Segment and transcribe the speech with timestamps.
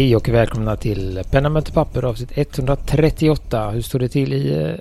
[0.00, 3.70] Hej och välkomna till Penna möter papper avsnitt 138.
[3.70, 4.74] Hur står det till i eh,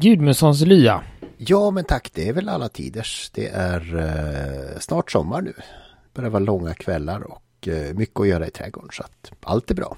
[0.00, 1.02] Gudmundssons lya?
[1.36, 2.10] Ja, men tack.
[2.14, 3.30] Det är väl alla tiders.
[3.34, 5.52] Det är eh, snart sommar nu.
[5.56, 8.88] Det börjar vara långa kvällar och eh, mycket att göra i trädgården.
[8.92, 9.96] Så att allt är bra.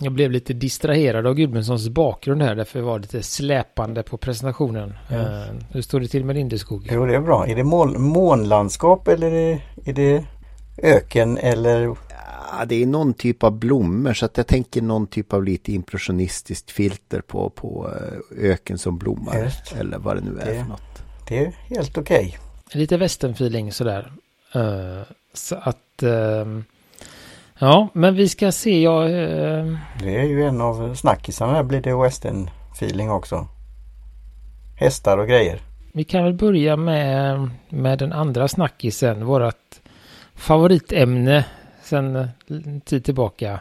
[0.00, 2.54] Jag blev lite distraherad av Gudmundssons bakgrund här.
[2.54, 4.94] Därför var det lite släpande på presentationen.
[5.10, 6.88] Eh, hur står det till med Lindeskog?
[6.92, 7.46] Jo, det är bra.
[7.46, 10.24] Är det mål, månlandskap eller är det, är det
[10.82, 12.07] öken eller?
[12.66, 16.70] Det är någon typ av blommor så att jag tänker någon typ av lite impressionistiskt
[16.70, 19.38] filter på, på eh, öken som blommar.
[19.44, 19.72] Just.
[19.72, 21.02] Eller vad det nu är Det- för något.
[21.28, 22.38] Det är helt okej.
[22.72, 24.12] Lite westernfeeling sådär.
[24.54, 25.02] Eh,
[25.34, 26.02] så att...
[26.02, 26.64] ehm,
[27.58, 28.82] ja, men vi ska se.
[28.82, 31.52] Jag, eh, Det är ju en av snackisarna.
[31.52, 33.48] Här blir det western feeling också.
[34.76, 35.60] Hästar och grejer.
[35.92, 39.24] Vi kan väl börja med, med den andra snackisen.
[39.24, 39.80] Vårat
[40.34, 41.44] favoritämne
[41.88, 42.28] sen eh,
[42.84, 43.60] tid tillbaka.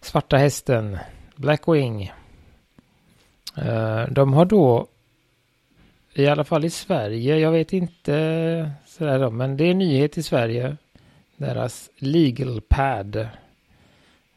[0.00, 0.98] Svarta hästen,
[1.36, 2.12] Blackwing.
[3.56, 4.86] Eh, de har då,
[6.14, 10.22] i alla fall i Sverige, jag vet inte sådär då, men det är nyhet i
[10.22, 10.76] Sverige.
[11.36, 13.28] Deras legal pad.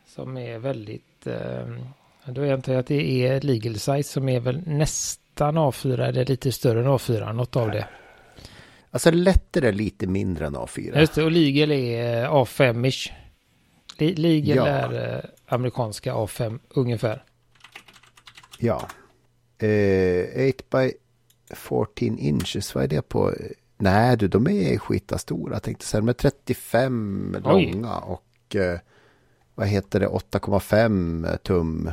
[0.07, 1.67] Som är väldigt, eh,
[2.25, 6.51] då antar jag att det är legal size som är väl nästan A4 eller lite
[6.51, 7.87] större än A4, något av det.
[8.95, 10.99] Alltså lätter är lite mindre än A4.
[10.99, 13.11] Just det, och legal är eh, A5-ish.
[13.97, 14.67] Le- Legal Ja.
[14.67, 17.23] är eh, amerikanska A5 ungefär.
[18.59, 18.87] Ja.
[19.67, 20.91] Eh, 8 by
[21.55, 23.33] 14 inches, vad är det på?
[23.77, 26.01] Nej du, de är skitstora tänkte säga.
[26.01, 27.71] De är 35 Oj.
[27.71, 28.79] långa och eh,
[29.55, 31.91] vad heter det, 8,5 tum.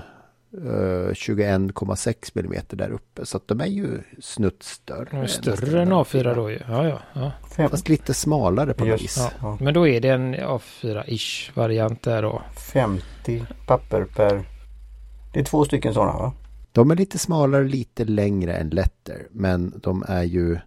[0.54, 3.26] Eh, 21,6 millimeter där uppe.
[3.26, 5.08] Så att de är ju snutt större.
[5.10, 6.60] De är större än A4 då ju.
[6.68, 7.32] Ja, ja, ja.
[7.56, 9.30] Fem, Fast lite smalare på något vis.
[9.40, 9.58] Ja.
[9.60, 12.42] Men då är det en A4-ish variant där då.
[12.70, 14.44] 50 papper per...
[15.32, 16.32] Det är två stycken sådana va?
[16.72, 19.26] De är lite smalare, lite längre än letter.
[19.30, 20.58] Men de är ju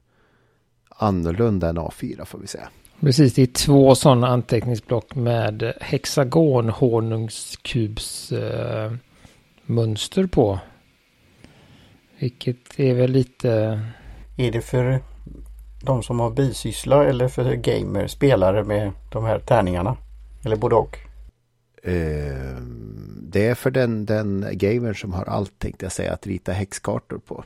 [0.90, 2.70] annorlunda än A4 får vi säga.
[3.00, 8.92] Precis, det är två sådana anteckningsblock med hexagon honungskubs eh,
[9.66, 10.60] mönster på.
[12.20, 13.82] Vilket är väl lite...
[14.38, 15.00] Är det för
[15.84, 19.98] de som har bisyssla eller för gamer, spelare med de här tärningarna?
[20.46, 20.98] Eller både och?
[21.84, 22.58] Eh,
[23.22, 27.18] det är för den, den gamern som har allt tänkte jag säga att rita häxkartor
[27.18, 27.44] på.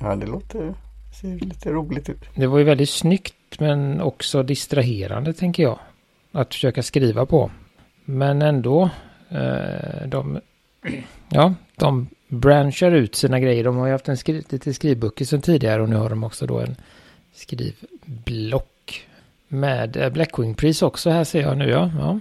[0.00, 0.74] Ja, det låter...
[1.20, 2.24] ser lite roligt ut.
[2.34, 5.78] Det var ju väldigt snyggt men också distraherande tänker jag.
[6.32, 7.50] Att försöka skriva på.
[8.04, 8.90] Men ändå.
[9.28, 10.40] Eh, de,
[11.28, 13.64] ja, de branchar ut sina grejer.
[13.64, 16.46] De har ju haft en skri lite skrivböcker sedan tidigare och nu har de också
[16.46, 16.76] då en
[17.34, 19.06] skrivblock.
[19.48, 21.90] Med eh, Blackwing-pris också här ser jag nu ja.
[21.98, 22.20] ja.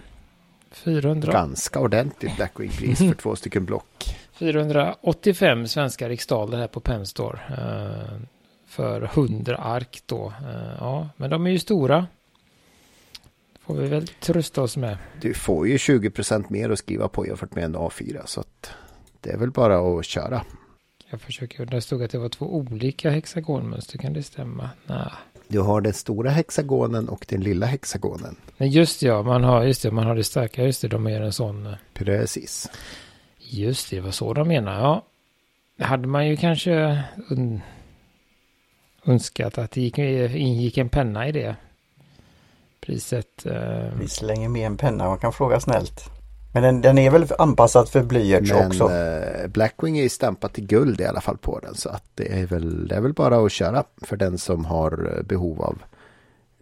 [0.72, 4.16] 400, Ganska ordentligt Blackwing-pris för två stycken block.
[4.34, 7.40] 485 svenska riksdaler här på Penstore.
[7.50, 8.18] Eh,
[8.68, 10.34] för 100 ark då.
[10.42, 12.08] Eh, ja, men de är ju stora.
[13.66, 14.98] Får vi väl trösta oss med.
[15.22, 18.70] Du får ju 20% mer att skriva på jämfört med en A4 så att
[19.22, 20.42] det är väl bara att köra.
[21.10, 24.70] Jag försöker, det stod att det var två olika hexagonmönster, kan det stämma?
[24.88, 25.12] Nej.
[25.48, 28.36] Du har den stora hexagonen och den lilla hexagonen.
[28.58, 31.22] Nej, just ja, man har, just det, man har det starka, just det, de är
[31.22, 31.66] en sån.
[31.66, 32.70] eh, Precis.
[33.40, 35.06] Just det, var så de menar, ja.
[35.78, 37.04] Det hade man ju kanske
[39.06, 41.56] önskat att det gick, ingick en penna i det
[42.86, 43.46] priset.
[43.46, 46.04] eh, Vi slänger med en penna, man kan fråga snällt.
[46.54, 48.92] Men den, den är väl anpassad för blyerts Men också?
[48.92, 51.76] eh, Blackwing är ju stampat i guld i alla fall på den.
[51.76, 55.16] Så att det är väl, det är väl bara att köra för den som har
[55.18, 55.78] eh, behov av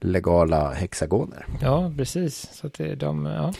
[0.01, 1.45] legala hexagoner.
[1.62, 2.50] Ja, precis.
[2.53, 3.53] Så att det är de, ja.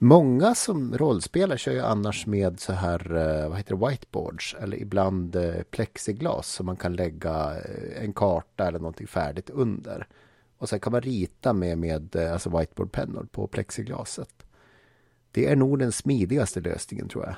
[0.00, 4.76] Många som rollspelar kör ju annars med så här, eh, vad heter det, whiteboards eller
[4.76, 7.52] ibland eh, plexiglas så man kan lägga
[8.02, 10.06] en karta eller någonting färdigt under.
[10.58, 14.28] Och sen kan man rita med, med eh, alltså whiteboardpennor på plexiglaset.
[15.30, 17.34] Det är nog den smidigaste lösningen tror jag.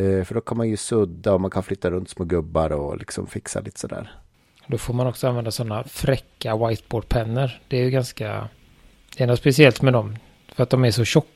[0.00, 2.98] Eh, För då kan man ju sudda och man kan flytta runt små gubbar och
[2.98, 4.12] liksom fixa lite sådär.
[4.66, 7.50] Då får man också använda sådana fräcka whiteboardpennor.
[7.68, 8.48] Det är ju ganska...
[9.16, 10.16] Det är något speciellt med dem.
[10.52, 11.28] För att de är så tjocka.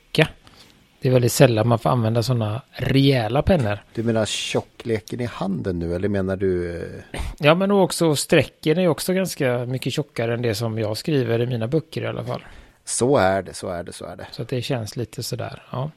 [1.03, 3.79] Det är väldigt sällan man får använda sådana rejäla pennor.
[3.93, 6.81] Du menar tjockleken i handen nu eller menar du?
[6.81, 11.41] eh, Ja, men också strecken är också ganska mycket tjockare än det som jag skriver
[11.41, 12.41] i mina böcker i alla fall.
[12.85, 14.27] Så är det, så är det, så är det.
[14.31, 15.91] Så det känns lite sådär, ja.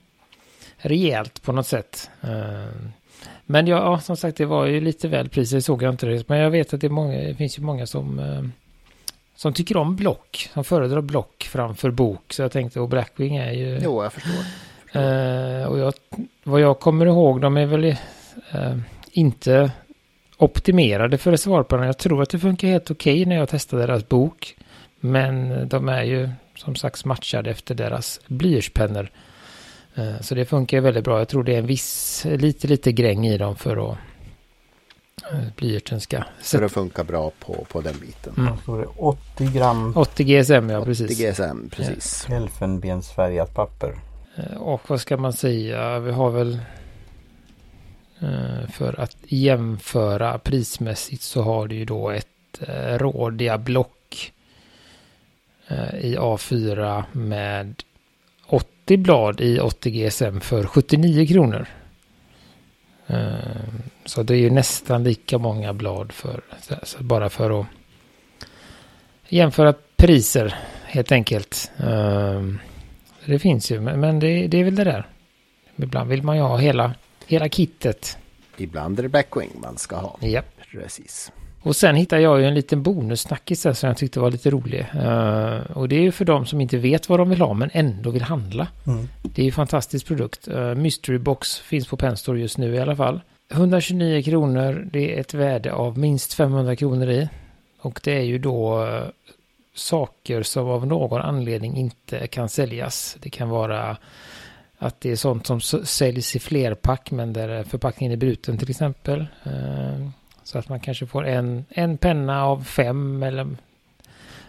[0.76, 2.10] Rejält på något sätt.
[2.22, 2.66] Eh,
[3.44, 6.28] Men ja, ja, som sagt, det var ju lite väl priset såg jag inte det.
[6.28, 8.42] Men jag vet att det, många, det finns ju många som, eh,
[9.36, 10.50] som tycker om block.
[10.54, 12.32] Som föredrar block framför bok.
[12.32, 14.44] Så jag tänkte, och Blackwing är ju Jo, jag förstår.
[14.96, 15.94] Eh, och jag,
[16.44, 18.76] vad jag kommer ihåg, de är väl eh,
[19.10, 19.70] inte
[20.36, 21.86] optimerade för reservoarpennorna.
[21.86, 24.56] Jag tror att det funkar helt okej okay när jag testade deras bok.
[25.00, 29.10] Men de är ju som sagt matchade efter deras blyertspennor.
[29.94, 31.18] Eh, så det funkar väldigt bra.
[31.18, 33.98] Jag tror det är en viss, lite, lite gräng i dem för att
[35.32, 36.22] eh, blyerten ska...
[36.40, 38.34] Så det funkar bra på, på den biten.
[38.38, 38.52] Mm.
[38.64, 39.92] Så det 80 gram...
[39.96, 41.18] 80 GSM, ja 80 precis.
[41.18, 42.26] GSM, precis.
[42.30, 43.94] Elfenbensfärgat papper.
[44.36, 45.98] Eh, och vad ska man säga?
[45.98, 46.58] Vi har väl...
[48.20, 52.28] Eh, för att jämföra prismässigt så har du ju då ett
[52.68, 54.32] eh, rådiga block
[56.00, 57.82] i A4 med
[58.46, 61.66] 80 blad i 80 GSM för 79 kronor.
[64.04, 66.40] Så det är ju nästan lika många blad för,
[66.98, 67.66] bara för att
[69.28, 70.54] jämföra priser
[70.84, 71.70] helt enkelt.
[73.26, 75.06] Eh, det finns ju, men det, det är väl det där.
[75.76, 76.94] Ibland vill man ju ha hela,
[77.26, 78.18] hela kittet.
[78.56, 80.18] Ibland är det backwing man ska ha.
[80.20, 80.42] Ja.
[80.72, 81.32] Precis.
[81.62, 84.86] Och sen hittade jag ju en liten bonussnackis där som jag tyckte var lite rolig.
[84.94, 87.70] Uh, och det är ju för de som inte vet vad de vill ha men
[87.72, 88.68] ändå vill handla.
[88.86, 89.08] Mm.
[89.22, 90.48] Det är ju en fantastisk produkt.
[90.48, 93.20] Uh, Mystery Box finns på Penstore just nu i alla fall.
[93.52, 97.28] 129 kronor, det är ett värde av minst 500 kronor i.
[97.80, 99.02] Och det är ju då uh,
[99.78, 103.16] saker som av någon anledning inte kan säljas.
[103.20, 103.96] Det kan vara
[104.78, 109.20] att det är sånt som säljs i flerpack men där förpackningen är bruten till exempel.
[109.44, 110.08] Eh,
[110.42, 113.56] så att man kanske får en, en penna av fem eller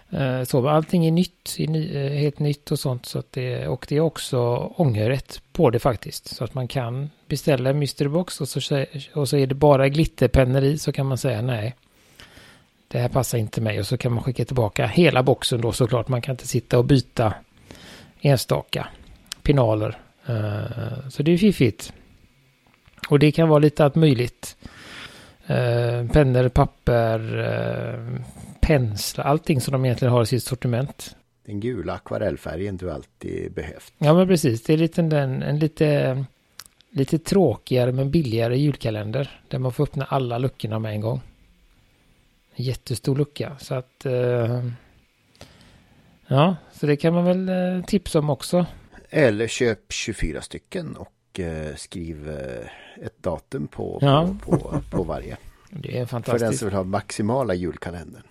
[0.10, 0.68] eh, så.
[0.68, 3.06] Allting är nytt, är eh, helt nytt och sånt.
[3.06, 4.38] Så att det, och det är också
[4.76, 6.28] ångerrätt på det faktiskt.
[6.28, 10.64] Så att man kan beställa en mysterybox och så, och så är det bara glitterpennor
[10.64, 11.76] i så kan man säga nej.
[12.88, 16.08] Det här passar inte mig och så kan man skicka tillbaka hela boxen då såklart.
[16.08, 17.34] Man kan inte sitta och byta
[18.22, 18.88] enstaka
[19.42, 19.98] pinaler.
[20.26, 21.94] Eh, så det är fiffigt.
[23.10, 24.58] Och det kan vara lite allt möjligt.
[25.48, 28.22] Eh, pennor, papper, eh,
[28.62, 31.16] penslar, allting som de egentligen har i sitt sortiment.
[31.46, 33.94] Den gula akvarellfärgen du alltid behövt.
[33.98, 35.12] Ja men precis, det är lite en,
[35.44, 36.26] en lite,
[36.90, 39.42] lite tråkigare men billigare julkalender.
[39.48, 41.22] Där man får öppna alla luckorna med en gång.
[42.60, 44.64] Jättestor lucka så att eh,
[46.28, 48.66] Ja, så det kan man väl eh, tipsa om också.
[49.10, 52.30] Eller köp 24 stycken och eh, skriv
[53.02, 54.36] ett datum på, ja.
[54.42, 55.38] på, på, på, varje.
[55.70, 56.40] Det är fantastiskt.
[56.40, 58.24] För den som vill ha maximala julkalendern.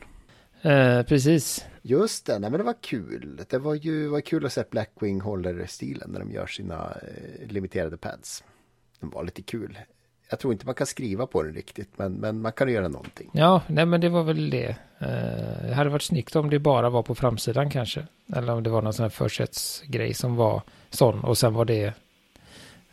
[0.62, 1.64] Eh, precis.
[1.82, 3.44] Just det, nej men det var kul.
[3.48, 6.96] Det var ju var kul att se Blackwing håller stilen när de gör sina
[7.46, 8.44] limiterade pads.
[9.00, 9.78] Den var lite kul.
[10.30, 13.30] Jag tror inte man kan skriva på den riktigt, men, men man kan göra någonting.
[13.32, 14.76] Ja, nej men det var väl det.
[14.98, 18.06] Eh, det hade varit snyggt om det bara var på framsidan kanske.
[18.32, 21.92] Eller om det var någon sån här försättsgrej som var sån och sen var det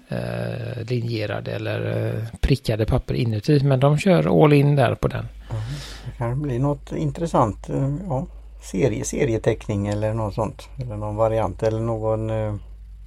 [0.07, 3.63] eh, linjerade eller eh, prickade papper inuti.
[3.63, 5.25] Men de kör all in där på den.
[5.49, 5.61] Mm.
[6.05, 7.69] Det kan bli något intressant.
[7.69, 8.27] Eh, ja,
[8.71, 10.69] serie, serieteckning eller något sånt.
[10.81, 12.29] Eller någon variant eller någon...
[12.29, 12.55] Eh,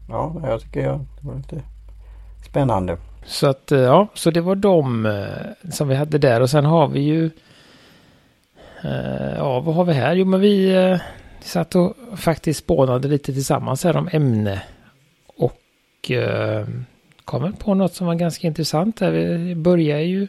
[0.08, 1.62] ja, jag tycker jag, det var lite
[2.49, 2.99] spännande.
[3.26, 6.64] Så att eh, ja, så det var de eh, som vi hade där och sen
[6.64, 7.31] har vi ju
[8.85, 10.14] eh, Ja, vad har vi här?
[10.14, 10.75] Jo, men vi
[11.40, 14.62] satt och faktiskt spånade lite tillsammans här om ämne
[15.26, 16.66] och eh,
[17.25, 19.02] kom på något som var ganska intressant.
[19.02, 20.28] Vi börjar ju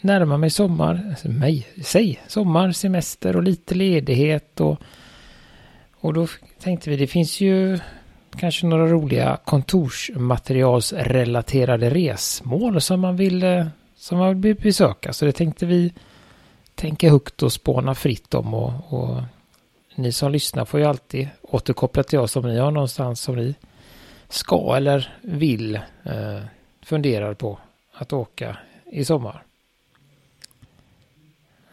[0.00, 4.80] närma mig sommar, alltså mig, säg, sommar, semester och lite ledighet och,
[6.00, 6.26] och då
[6.60, 7.78] tänkte vi det finns ju
[8.38, 13.66] kanske några roliga kontorsmaterialsrelaterade resmål som man vill, eh,
[13.96, 15.12] som man vill besöka.
[15.12, 15.92] Så det tänkte vi
[16.74, 19.22] tänka högt och spåna fritt om och, och
[19.94, 23.54] ni som lyssnar får ju alltid återkoppla till oss om ni har någonstans som ni
[24.28, 25.74] ska eller vill
[26.04, 26.40] eh,
[26.82, 27.58] funderar på
[27.92, 28.56] att åka
[28.92, 29.42] i sommar.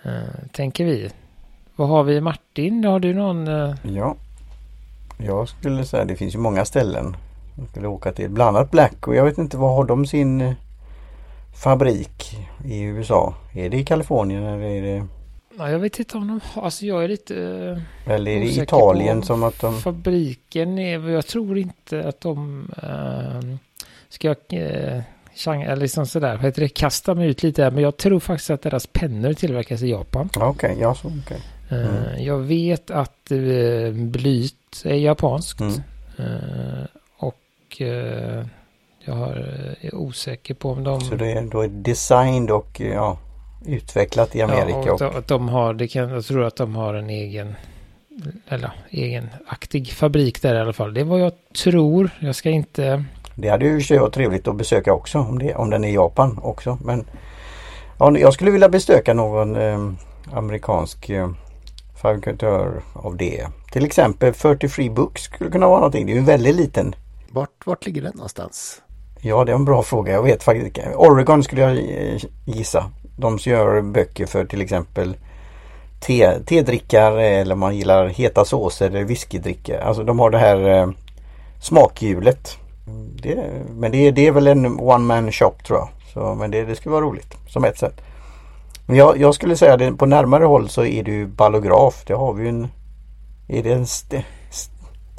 [0.03, 1.10] Eh, tänker vi.
[1.75, 2.86] Vad har vi Martin?
[2.86, 3.48] Har du någon?
[3.48, 3.75] Eh...
[3.84, 4.15] Ja.
[5.17, 7.17] Jag skulle säga det finns ju många ställen.
[7.58, 8.29] Jag skulle åka till.
[8.29, 10.53] Bland annat Black och jag vet inte vad har de sin eh,
[11.63, 13.34] fabrik i USA?
[13.53, 15.08] Är det i Kalifornien eller är det?
[15.58, 17.36] Ja, jag vet inte om de har, alltså jag är lite
[18.05, 19.79] eh, Eller är det Italien som att de...
[19.79, 23.58] Fabriken är, jag tror inte att de eh,
[24.10, 25.03] ska jag eh,
[25.46, 28.62] eller liksom sådär, heter det, kasta mig ut lite här, men jag tror faktiskt att
[28.62, 30.29] deras pennor tillverkas i Japan.
[30.36, 31.20] Okej, okay, ja så okej.
[31.25, 31.39] Okay.
[31.74, 32.24] Eh, mm.
[32.24, 35.60] Jag vet att uh, blyt är japanskt.
[35.60, 35.74] Mm.
[36.20, 36.86] Uh,
[37.18, 37.82] och
[39.00, 39.38] jag
[39.82, 41.01] är osäker på om de...
[41.01, 43.18] Så det är då designed och ja,
[43.65, 44.84] utvecklat i Amerika.
[44.86, 45.15] Ja, och, och...
[45.15, 47.56] Att de har, det kan, jag tror att de har en egen
[48.48, 50.94] eller egenaktig fabrik där i alla fall.
[50.94, 51.32] Det är vad jag
[51.63, 52.10] tror.
[52.20, 53.03] Jag ska inte
[53.36, 56.39] Det hade ju varit trevligt att besöka också om, det, om den är i Japan
[56.44, 56.77] också.
[56.84, 57.06] Men
[58.00, 59.92] ja, jag skulle vilja besöka någon eh,
[60.34, 61.30] amerikansk eh,
[62.04, 63.48] fabrikatör av det.
[63.72, 66.06] Till exempel 43 Books skulle kunna vara någonting.
[66.06, 66.96] Det är ju en väldigt liten.
[67.32, 68.82] Vart, vart ligger den någonstans?
[69.22, 70.14] Ja, det är en bra fråga.
[70.14, 70.96] Jag vet faktiskt inte.
[70.96, 71.78] Oregon skulle jag
[72.46, 72.92] gissa.
[73.18, 75.18] De gör böcker för till exempel
[76.00, 79.84] te, tedrickare eller man gillar heta såser eller whiskydrickare.
[79.84, 80.90] Alltså de har det här eh,
[81.62, 82.58] smakhjulet.
[83.22, 85.90] Det, men det, det är väl en one man shop tror jag.
[86.14, 88.02] Så, men det, det skulle vara roligt som ett sätt.
[88.86, 92.04] Men jag, jag skulle säga det på närmare håll så är det ju ballograf.
[92.08, 92.68] Det har vi ju en...
[93.48, 94.25] Är det en st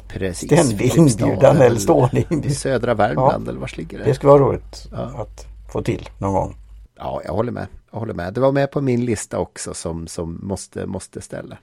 [0.07, 2.51] Precis, ständig inbjudan eller stående inbjudan?
[2.51, 4.03] Södra Värmland ja, eller var ligger det?
[4.03, 4.97] Det skulle vara roligt ja.
[4.97, 6.55] att få till någon gång.
[6.97, 7.67] Ja, jag håller med.
[7.91, 8.33] Jag håller med.
[8.33, 11.57] Det var med på min lista också som, som måste, måste ställa.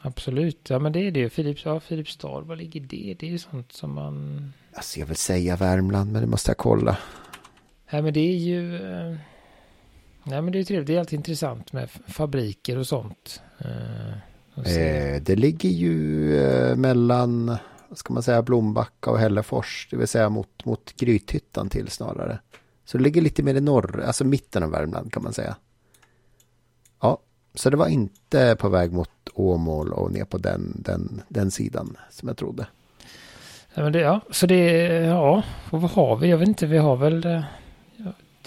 [0.00, 1.28] Absolut, ja men det är det.
[1.28, 3.16] Philips, ja, Filipstad, var ligger det?
[3.20, 4.52] Det är ju sånt som man...
[4.74, 6.96] Alltså jag vill säga Värmland, men det måste jag kolla.
[7.90, 8.78] Nej men det är ju...
[10.28, 10.86] Nej men det är trevligt.
[10.86, 13.40] Det är alltid intressant med fabriker och sånt.
[13.58, 17.46] Eh, eh, det ligger ju eh, mellan,
[17.88, 19.88] vad ska man säga, Blombacka och Hällefors.
[19.90, 22.38] Det vill säga mot, mot Grythyttan till snarare.
[22.84, 25.56] Så det ligger lite mer i norr, alltså mitten av Värmland kan man säga.
[27.00, 27.18] Ja,
[27.54, 31.96] så det var inte på väg mot Åmål och ner på den, den, den sidan
[32.10, 32.66] som jag trodde.
[33.74, 36.28] Ja, men det, ja, så det, ja, och vad har vi?
[36.28, 37.42] Jag vet inte, vi har väl, eh,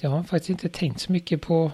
[0.01, 1.71] jag har faktiskt inte tänkt så mycket på,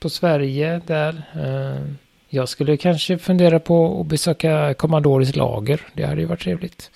[0.00, 1.22] på Sverige där.
[1.34, 1.92] Eh,
[2.28, 5.86] jag skulle kanske fundera på att besöka Commandoris lager.
[5.94, 6.90] Det hade ju varit trevligt.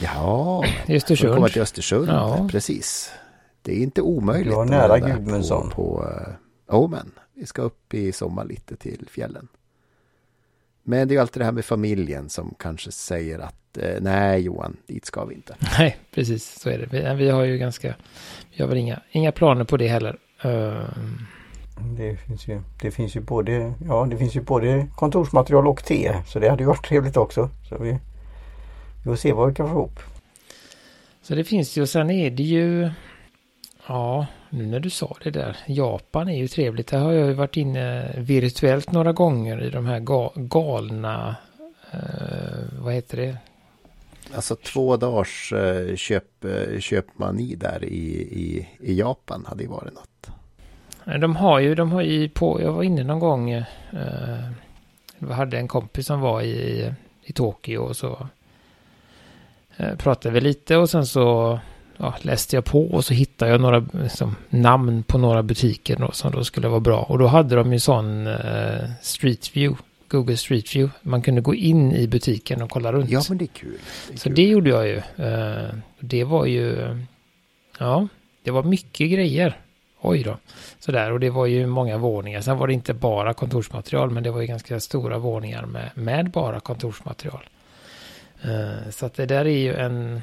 [0.00, 1.34] Ja, i Östersund.
[1.34, 2.48] komma till Östersund, ja.
[2.50, 3.12] precis.
[3.62, 4.48] Det är inte omöjligt.
[4.48, 5.70] Du var nära Gudmundsson.
[5.70, 6.04] På,
[6.66, 9.48] på, oh, men vi ska upp i sommar lite till fjällen.
[10.82, 14.76] Men det är alltid det här med familjen som kanske säger att eh, nej Johan,
[14.86, 15.56] dit ska vi inte.
[15.78, 16.86] Nej, precis så är det.
[16.86, 17.94] Vi, vi har ju ganska,
[18.56, 20.18] vi har väl inga, inga planer på det heller.
[20.44, 20.82] Uh...
[21.96, 26.14] Det finns ju, det finns ju både, ja det finns ju både kontorsmaterial och te.
[26.26, 27.50] Så det hade ju varit trevligt också.
[27.68, 27.98] Så vi,
[28.98, 30.00] vi får se vad vi kan få ihop.
[31.22, 32.90] Så det finns ju och sen är det ju
[33.88, 35.56] Ja, nu när du sa det där.
[35.66, 36.86] Japan är ju trevligt.
[36.86, 41.36] Där har jag ju varit inne virtuellt några gånger i de här ga galna...
[41.90, 41.98] Eh,
[42.78, 43.36] vad heter det?
[44.34, 49.94] Alltså två dagars eh, köp, eh, köpmani där i, i, i Japan hade ju varit
[49.94, 50.30] något.
[51.20, 53.50] De har ju, de har ju på, jag var inne någon gång.
[53.50, 53.66] Eh,
[55.18, 56.92] jag hade en kompis som var i,
[57.22, 58.28] i Tokyo och så
[59.76, 61.58] eh, pratade vi lite och sen så
[61.96, 66.10] ja, läste jag på och så hittade jag några liksom, namn på några butiker då,
[66.12, 67.02] som då skulle vara bra.
[67.02, 70.98] Och då hade de ju sån eh, Street View, Google Street View.
[71.02, 73.10] Man kunde gå in i butiken och kolla runt.
[73.10, 73.78] Ja, men det är kul.
[74.08, 74.34] Det är så kul.
[74.34, 74.96] det gjorde jag ju.
[74.96, 76.96] Eh, det var ju,
[77.78, 78.08] ja,
[78.42, 79.56] det var mycket grejer.
[80.00, 80.36] Oj då.
[80.78, 82.40] Sådär, och det var ju många våningar.
[82.40, 86.30] Sen var det inte bara kontorsmaterial, men det var ju ganska stora våningar med, med
[86.30, 87.44] bara kontorsmaterial.
[88.44, 90.22] Uh, så att det där är ju en,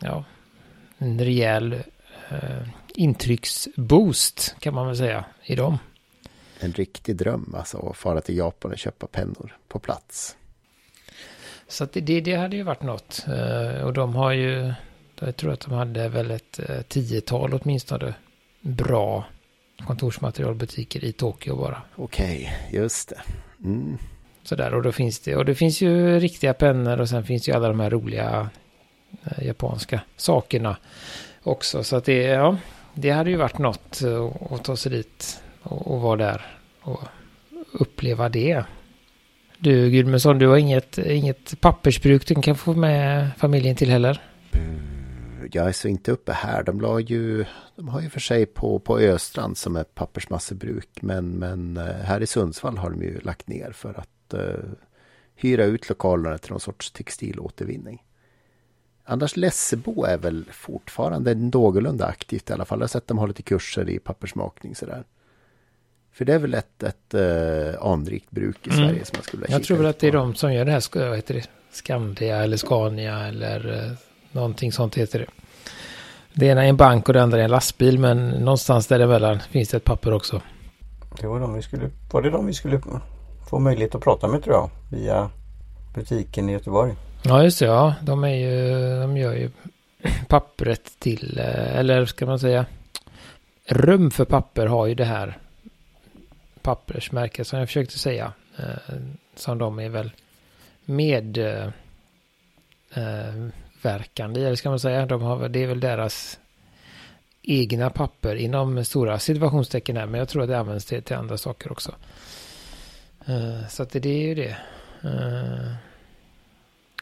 [0.00, 0.24] ja,
[0.98, 1.72] en rejäl
[2.30, 5.78] eh, intrycksboost kan man väl säga i dem.
[6.60, 10.36] En riktig dröm alltså att fara till Japan och köpa pennor på plats.
[11.68, 13.24] Så det, det hade ju varit något.
[13.28, 14.72] Eh, och de har ju,
[15.18, 18.14] jag tror att de hade väl ett eh, tiotal åtminstone
[18.60, 19.24] bra
[19.86, 21.82] kontorsmaterialbutiker i Tokyo bara.
[21.96, 23.20] Okej, just det.
[23.64, 23.98] Mm.
[24.42, 27.52] Sådär, och då finns det, och det finns ju riktiga pennor och sen finns ju
[27.52, 28.50] alla de här roliga
[29.24, 30.76] Eh, japanska sakerna
[31.42, 31.84] också.
[31.84, 32.56] Så att det, ja,
[32.94, 36.46] det hade ju varit något eh, att ta sig dit och, och vara där
[36.82, 37.00] och
[37.72, 38.64] uppleva det.
[39.58, 44.22] Du Gudmundsson, du har inget, inget pappersbruk du kan få med familjen till heller?
[44.52, 46.62] Mm, jag är så inte uppe här.
[46.62, 47.44] De, la ju,
[47.76, 50.88] de har ju för sig på, på Östrand som är pappersmassebruk.
[51.00, 54.40] Men, men eh, här i Sundsvall har de ju lagt ner för att uh,
[55.34, 58.02] hyra ut lokalerna till någon sorts textilåtervinning.
[59.08, 62.78] Annars Lessebo är väl fortfarande någorlunda aktivt i alla fall.
[62.78, 65.04] Jag har sett dem ha lite kurser i pappersmakning sådär.
[66.12, 68.88] För det är väl ett, ett äh, anrikt bruk i mm.
[68.88, 71.08] Sverige som man skulle Jag tror väl att det är de som gör det här,
[71.08, 73.92] vad heter det, Skandia eller Scania eller eh,
[74.32, 75.26] någonting sånt heter det.
[76.32, 79.68] Det ena är en bank och det andra är en lastbil men någonstans däremellan finns
[79.68, 80.42] det ett papper också.
[81.20, 82.80] Det var de vi skulle, var det de vi skulle
[83.50, 85.30] få möjlighet att prata med tror jag via
[85.94, 86.94] butiken i Göteborg.
[87.28, 87.66] Ja, just det.
[87.66, 89.50] Ja, de, är ju, de gör ju
[90.28, 92.66] pappret till, eh, eller ska man säga,
[93.64, 95.38] rum för papper har ju det här
[96.62, 98.32] pappersmärket som jag försökte säga.
[98.58, 98.96] Eh,
[99.36, 100.10] som de är väl
[100.84, 101.72] medverkande
[102.94, 105.06] eh, eh i, eller ska man säga.
[105.06, 106.38] De har, det är väl deras
[107.42, 110.06] egna papper inom stora situationstecken här.
[110.06, 111.94] Men jag tror att det används till, till andra saker också.
[113.26, 114.56] Eh, så att det, det är ju det.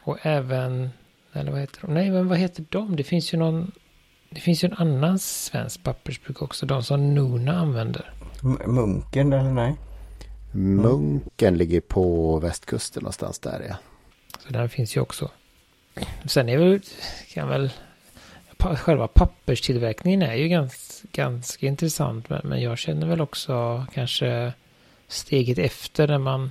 [0.05, 0.91] Och även,
[1.33, 1.95] eller vad heter de?
[1.95, 2.97] Nej, men vad heter de?
[2.97, 3.73] Det finns ju någon,
[4.31, 6.67] det finns ju en annan svensk pappersbruk också.
[6.67, 8.13] De som Nuna använder.
[8.43, 9.75] M munken eller nej?
[10.53, 13.77] Munken ligger på västkusten någonstans där ja.
[14.47, 15.31] Så den finns ju också.
[16.25, 16.81] Sen är väl,
[17.29, 17.71] kan väl,
[18.59, 22.29] själva papperstillverkningen är ju ganska, ganska intressant.
[22.29, 24.53] Men, men jag känner väl också kanske
[25.09, 26.51] steget efter när man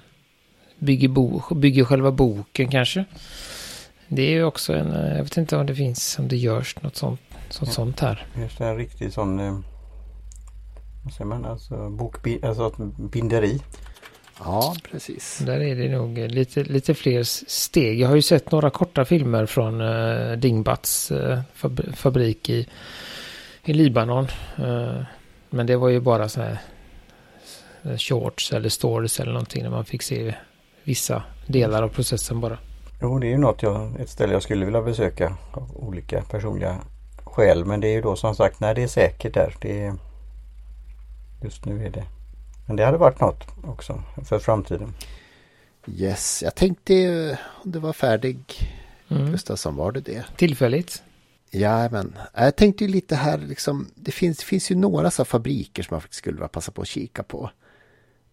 [0.83, 3.05] bygger, bo, bygger själva boken kanske.
[4.07, 6.95] Det är ju också en, jag vet inte om det finns, om det görs något
[6.95, 7.73] sånt, sånt, ja.
[7.73, 8.25] sånt här.
[8.37, 9.59] Just en riktig sån, eh,
[11.03, 12.71] vad säger man, alltså, bokbi, alltså
[13.11, 13.61] binderi.
[14.39, 15.41] Ja, precis.
[15.45, 17.99] Där är det nog lite, lite fler steg.
[17.99, 21.39] Jag har ju sett några korta filmer från uh, Dingbats uh,
[21.93, 22.67] fabrik i,
[23.63, 24.27] i Libanon.
[24.59, 25.01] Uh,
[25.49, 26.57] men det var ju bara så här
[27.97, 30.35] shorts eller stories eller någonting när man fick se
[30.83, 32.57] vissa delar av processen bara.
[33.01, 36.77] Jo, det är ju något jag, ett ställe jag skulle vilja besöka av olika personliga
[37.23, 37.65] skäl.
[37.65, 39.55] Men det är ju då som sagt när det är säkert där.
[39.61, 39.93] Det är,
[41.41, 42.03] just nu är det
[42.65, 44.93] men det hade varit något också för framtiden.
[45.87, 48.39] Yes, jag tänkte om det var färdig.
[49.09, 49.31] Mm.
[49.31, 50.25] Gustafsson, var det det?
[50.37, 51.03] Tillfälligt.
[51.49, 53.87] Ja, men jag tänkte ju lite här liksom.
[53.95, 57.23] Det finns, finns ju några så fabriker som man skulle vilja passa på att kika
[57.23, 57.49] på.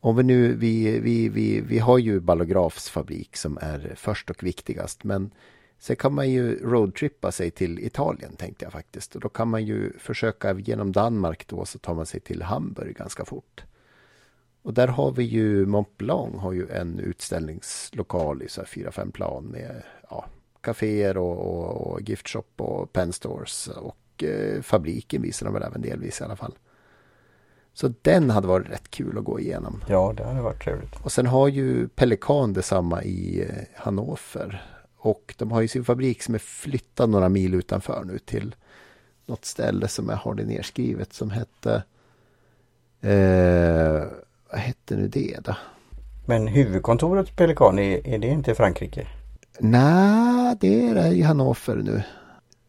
[0.02, 4.42] Om vi nu, vi, vi, vi, vi har ju Ballografs fabrik som är först och
[4.42, 5.04] viktigast.
[5.04, 5.30] Men
[5.78, 9.14] sen kan man ju roadtrippa sig till Italien tänkte jag faktiskt.
[9.14, 12.97] Och då kan man ju försöka genom Danmark då så tar man sig till Hamburg
[12.97, 13.64] ganska fort.
[14.62, 18.93] Och där har vi ju Mont Blanc har ju en utställningslokal i så här fyra,
[18.93, 20.26] fem plan med ja,
[20.60, 26.21] kaféer och, och, och giftshop och penstores och eh, fabriken visar de väl även delvis
[26.21, 26.54] i alla fall.
[27.75, 29.85] Så den hade varit rätt kul att gå igenom.
[29.89, 30.97] Ja, det hade varit trevligt.
[31.02, 34.65] Och sen har ju Pelikan detsamma i eh, Hannover.
[34.97, 38.54] Och de har ju sin fabrik som är flyttad några mil utanför nu till
[39.26, 41.83] något ställe som jag har det nerskrivet som hette
[43.00, 44.04] eh,
[44.50, 45.56] vad hette nu det då?
[46.26, 49.06] Men huvudkontoret Pelikan, är, är det inte i Frankrike?
[49.61, 52.02] Nej, det är det i Hannover nu.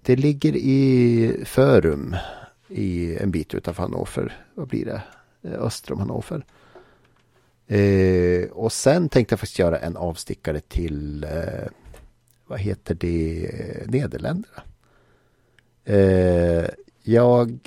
[0.02, 2.16] Det ligger i Förum
[2.72, 4.46] i en bit utanför Hannover.
[4.56, 5.02] Vad blir det?
[5.42, 6.46] Eh, öster om Hannover.
[7.68, 11.70] Eh, och sen tänkte jag faktiskt göra en avstickare till eh,
[12.48, 13.52] vad heter det?
[13.88, 14.64] Nederländerna.
[15.84, 16.70] Eh,
[17.04, 17.60] jag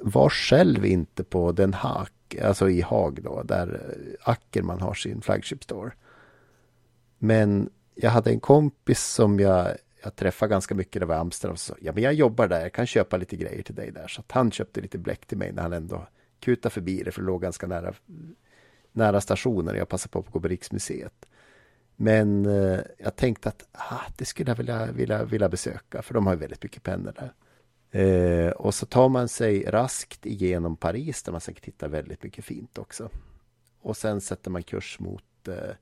[0.00, 2.08] var själv inte på Den Haag
[2.42, 5.92] alltså i Haag då, där Ackerman har sin flagship store.
[7.18, 11.56] Men jag hade en kompis som jag, jag träffade ganska mycket där var i Amsterdam.
[11.56, 14.08] Så, ja, men jag jobbar där, jag kan köpa lite grejer till dig där.
[14.08, 16.06] Så att han köpte lite bläck till mig när han ändå
[16.40, 17.94] kutade förbi det, för det låg ganska nära,
[18.92, 19.76] nära stationen.
[19.76, 21.26] Jag passade på att gå på Riksmuseet.
[21.96, 26.26] Men eh, jag tänkte att ah, det skulle jag vilja, vilja, vilja besöka, för de
[26.26, 27.32] har ju väldigt mycket pennor där.
[27.94, 32.44] Eh, och så tar man sig raskt igenom Paris där man säkert hittar väldigt mycket
[32.44, 33.08] fint också.
[33.80, 35.74] Och sen sätter man kurs mot eh,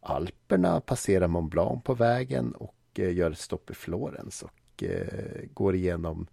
[0.00, 5.44] Alperna, passerar Mont Blanc på vägen och Eh, gör ett stopp i Florens och eh,
[5.54, 6.26] går igenom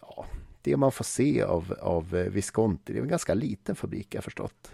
[0.00, 0.24] ja,
[0.62, 2.92] det man får se av, av eh, Visconti.
[2.92, 4.72] Det är en ganska liten fabrik jag förstått.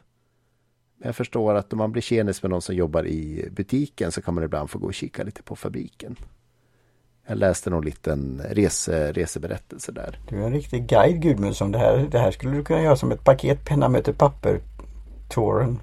[0.96, 4.22] Men jag förstår att om man blir tjenis med någon som jobbar i butiken så
[4.22, 6.16] kan man ibland få gå och kika lite på fabriken.
[7.26, 10.20] Jag läste någon liten rese, reseberättelse där.
[10.28, 11.72] Du är en riktig guide Gudmundsson.
[11.72, 14.60] Det här, det här skulle du kunna göra som ett paket penna möter papper.
[15.28, 15.78] Touren.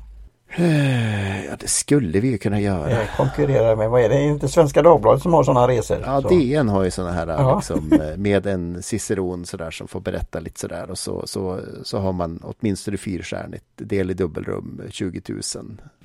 [0.55, 2.91] Eh, ja, det skulle vi ju kunna göra.
[2.91, 6.03] Jag konkurrerar med, vad är det, är inte Svenska Dagbladet som har sådana resor?
[6.05, 6.29] Ja, så.
[6.29, 10.59] DN har ju sådana här liksom, eh, med en ciceron sådär som får berätta lite
[10.59, 15.41] sådär och så, så, så har man åtminstone fyrstjärnigt, del i dubbelrum, 20 000.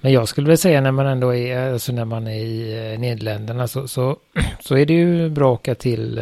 [0.01, 2.99] Men jag skulle väl säga när man ändå är, alltså när man är i eh,
[2.99, 4.17] Nederländerna så, så,
[4.61, 6.21] så är det ju bra att åka till,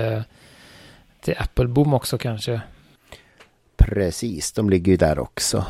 [1.20, 2.60] till Appleboom också kanske.
[3.76, 5.64] Precis, de ligger ju där också.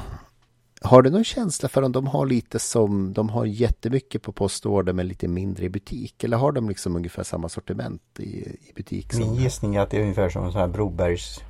[0.84, 4.92] Har du någon känsla för om de har lite som, de har jättemycket på postorder
[4.92, 6.24] men lite mindre i butik?
[6.24, 8.24] Eller har de liksom ungefär samma sortiment i,
[8.68, 9.14] i butik?
[9.14, 11.40] Min gissning är att det är ungefär som en sån här Brobergs,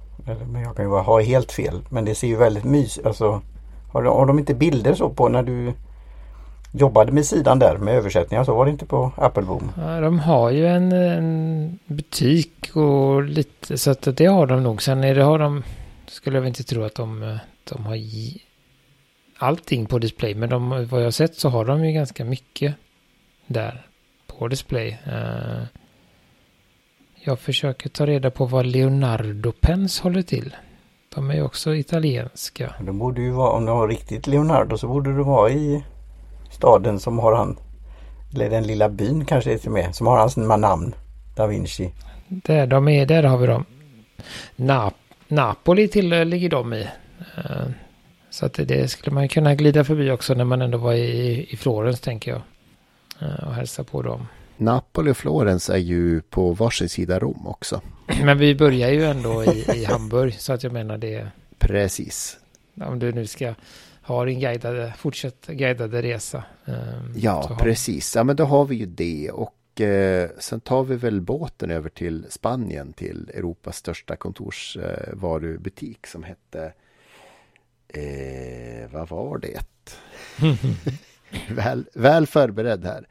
[0.53, 3.43] men jag kan ju ha helt fel, men det ser ju väldigt mysigt, alltså
[3.93, 5.73] har de, har de inte bilder så på när du
[6.73, 9.73] jobbade med sidan där med översättningar så var det inte på Appleboom?
[9.77, 14.83] Ja, de har ju en, en, butik och lite så att det har de nog.
[14.83, 15.63] Sen är det har de,
[16.07, 17.95] skulle jag inte tro att de, de har
[19.39, 20.35] allting på display.
[20.35, 22.75] Men de, vad jag har sett så har de ju ganska mycket
[23.47, 23.87] där
[24.27, 24.99] på display.
[25.07, 25.63] Uh,
[27.15, 30.57] jag försöker ta reda på vad Leonardo Pens håller till.
[31.15, 32.75] De är ju också italienska.
[32.81, 35.85] Det borde ju vara, om du har riktigt Leonardo så borde det vara i
[36.51, 37.57] staden som har han.
[38.35, 39.95] Eller den lilla byn kanske det är till med.
[39.95, 40.95] Som har hans namn.
[41.37, 41.93] Da Vinci.
[42.29, 43.65] Där de är, där har vi dem.
[44.57, 44.91] Na
[45.29, 46.89] Napoli till ligger de i.
[47.37, 47.67] Eh,
[48.35, 51.57] Så att det, skulle man kunna glida förbi också när man ändå var i, i
[51.57, 52.43] Florens tänker jag.
[53.21, 54.27] Eh, Och hälsa på dem.
[54.57, 57.81] Napoli och Florens är ju på varsin sida Rom också.
[58.25, 60.35] Men vi börjar ju ändå i, i Hamburg.
[60.35, 61.29] Så att jag menar det.
[61.59, 62.39] Precis.
[62.81, 63.55] Om du nu ska
[64.03, 66.45] ha din guidade, fortsatt guidade resa.
[66.65, 68.17] eh, så Ja, precis.
[68.17, 69.31] Ja, men då har vi ju det.
[69.31, 76.23] Och eh, sen tar vi väl båten över till Spanien till Europas största kontorsvarubutik som
[76.23, 76.73] hette
[77.99, 79.61] eh, vad var det?
[81.55, 83.09] väl, väl förberedd här.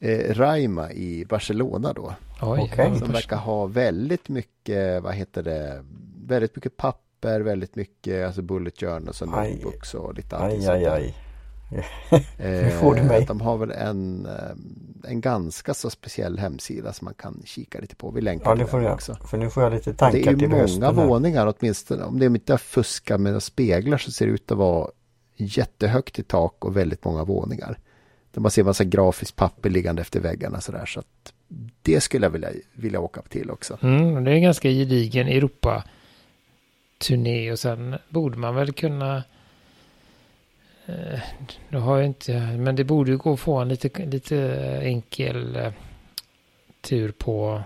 [0.00, 2.14] Eh, Raima i Barcelona då.
[2.42, 5.84] Oj, ja, Som verkar ha väldigt mycket, vad heter det,
[6.26, 10.76] väldigt mycket papper, väldigt mycket alltså bullet journals och notebooks och lite allting Aj, sånt
[10.76, 11.14] aj, aj.
[12.38, 13.24] Eh, får du mig.
[13.24, 14.32] De har väl en, eh,
[15.10, 18.10] en ganska så speciell hemsida som man kan kika lite på.
[18.10, 18.94] Vi länkar Ja, till det får den jag.
[18.94, 19.16] också.
[19.30, 20.82] För nu får jag lite Det tankar är ju till många hösten.
[20.82, 20.92] här.
[20.92, 22.04] våningar åtminstone.
[22.04, 24.88] Om det inte är fuska med speglar så ser det ut att vara
[25.36, 27.78] jättehögt i tak och väldigt många våningar.
[28.32, 30.86] Där man ser massa grafiskt papper liggande efter väggarna sådär.
[30.86, 31.32] Så att
[31.82, 33.78] det skulle jag vilja, vilja åka till också.
[33.82, 39.22] Mm, det är en ganska gedigen Europa-turné och sen borde man väl kunna eh,
[41.68, 44.38] nu har jag inte, men det borde ju gå att få en lite, lite
[44.82, 45.72] enkel eh,
[46.80, 47.62] tur på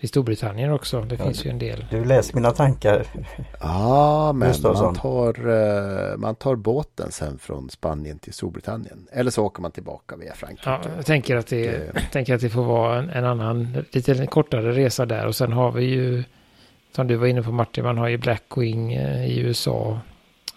[0.00, 1.00] i Storbritannien också.
[1.00, 1.84] Det Ja, finns ju en del.
[1.90, 3.06] Du läser mina tankar.
[3.60, 9.06] Ja, men man tar, eh, man tar båten sen från Spanien till Storbritannien.
[9.12, 10.70] Eller så åker man tillbaka via Frankrike.
[10.70, 14.26] Ja, jag tänker att det, Det- tänker att det får vara en, en annan, lite
[14.26, 15.26] kortare resa där.
[15.26, 16.24] Och sen har vi ju,
[16.96, 19.98] som du var inne på Martin, man har ju Blackwing eh, i USA.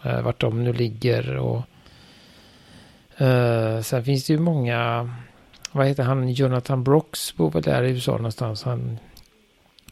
[0.04, 1.62] Eh, vart de nu ligger och
[3.22, 5.10] Uh, sen finns det ju många,
[5.72, 8.64] vad heter han, Jonathan Brooks bor väl där i USA någonstans.
[8.64, 9.00] Han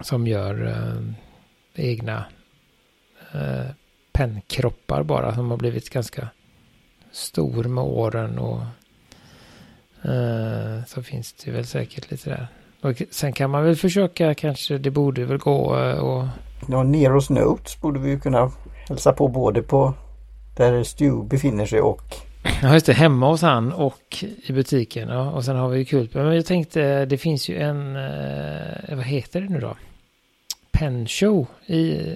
[0.01, 1.11] som gör uh,
[1.75, 2.25] egna
[3.35, 3.71] uh,
[4.11, 6.27] pennkroppar bara som har blivit ganska
[7.11, 8.59] stor med åren och
[10.05, 12.47] uh, så finns det väl säkert lite där.
[12.81, 16.27] Och sen kan man väl försöka kanske, det borde väl gå uh, och
[16.69, 18.51] Ja, Neros Notes borde vi ju kunna
[18.89, 19.93] hälsa på både på
[20.55, 22.15] där Stu befinner sig och
[22.61, 22.93] Ja, just det.
[22.93, 25.09] Hemma hos han och i butiken.
[25.09, 26.25] Ja, och sen har vi ju Kulpen.
[26.25, 29.77] Men jag tänkte, det finns ju en, eh, vad heter det nu då?
[30.71, 32.15] Pen Show i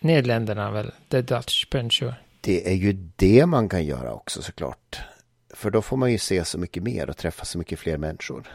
[0.00, 0.92] Nederländerna väl?
[1.08, 2.12] The Dutch Pen Show.
[2.40, 5.00] Det är ju det man kan göra också såklart.
[5.54, 8.48] För då får man ju se så mycket mer och träffa så mycket fler människor.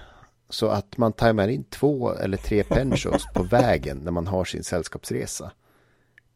[0.50, 4.64] Så att man tajmar in två eller tre pensions på vägen när man har sin
[4.64, 5.52] sällskapsresa.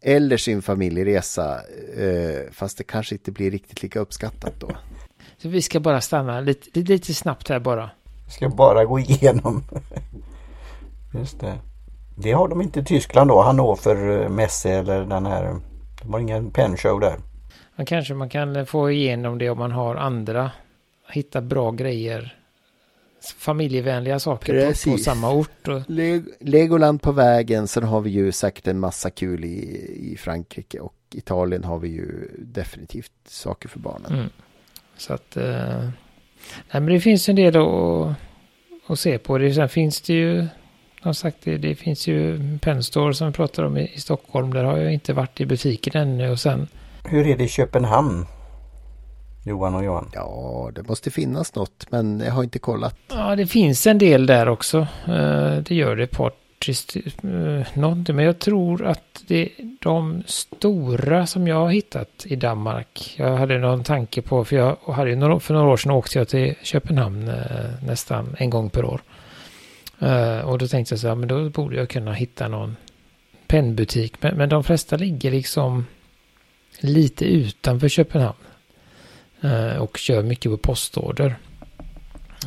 [0.01, 1.61] Eller sin familjeresa.
[1.97, 4.69] Eh, fast det kanske inte blir riktigt lika uppskattat då.
[5.37, 7.89] Så vi ska bara stanna lite, lite, snabbt här bara.
[8.25, 9.63] vi ska bara gå igenom.
[11.13, 11.59] Just det.
[12.15, 15.55] Det har de inte i Tyskland då, Hannover eh, Messe eller den här.
[16.01, 17.17] De har ingen penshow där.
[17.75, 20.51] Men kanske man kan få igenom det om man har andra.
[21.09, 22.37] Hitta bra grejer.
[23.37, 25.67] Familjevänliga saker på, på samma ort.
[25.67, 27.67] Och, Le- Legoland på vägen.
[27.67, 29.57] Sen har vi ju säkert en massa kul i,
[30.13, 30.79] i Frankrike.
[30.79, 34.13] Och Italien har vi ju definitivt saker för barnen.
[34.13, 34.29] Mm.
[34.97, 35.37] Så att...
[35.37, 35.89] Eh,
[36.71, 38.15] nej, men det finns en del att,
[38.87, 39.37] att se på.
[39.37, 40.47] Det, sen finns det ju...
[41.03, 44.53] Som sagt, det, det finns ju Penstore som vi pratar om i, i Stockholm.
[44.53, 46.29] Där har jag inte varit i butiken ännu.
[46.29, 46.67] Och sen...
[47.03, 48.25] Hur är det i Köpenhamn?
[49.47, 50.09] Johan och Johan.
[50.13, 51.85] Ja, det måste finnas något.
[51.89, 52.95] Men jag har inte kollat.
[53.07, 54.77] Ja, det finns en del där också.
[55.07, 56.07] Eh, det gör det.
[56.07, 58.15] Portist, uh, någonting.
[58.15, 63.15] Men jag tror att det de stora som jag har hittat i Danmark.
[63.17, 66.27] Jag hade någon tanke på, för jag hade några, för några år sedan åkte jag
[66.27, 67.35] till Köpenhamn eh,
[67.83, 69.01] nästan en gång per år.
[69.99, 72.75] Eh, och då tänkte jag så här, men då borde jag kunna hitta någon
[73.47, 74.21] pennbutik.
[74.21, 75.85] Men, men de flesta ligger liksom
[76.79, 78.37] lite utanför Köpenhamn.
[79.41, 81.37] Eh, och kör mycket på postorder.